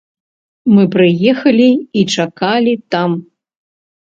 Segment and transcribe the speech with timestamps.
[0.73, 1.67] Мы прыехалі
[2.01, 3.11] і чакалі там.